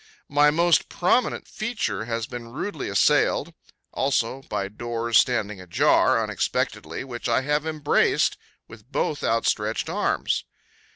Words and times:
My 0.29 0.49
most 0.49 0.89
prominent 0.89 1.47
feature 1.47 2.05
has 2.05 2.25
been 2.25 2.47
rudely 2.47 2.89
assailed, 2.89 3.53
also, 3.93 4.41
by 4.49 4.67
doors 4.67 5.19
standing 5.19 5.61
ajar, 5.61 6.19
unexpectedly, 6.23 7.03
which 7.03 7.29
I 7.29 7.41
have 7.41 7.67
embraced 7.67 8.35
with 8.67 8.91
both 8.91 9.23
outstretched 9.23 9.89
arms. 9.91 10.43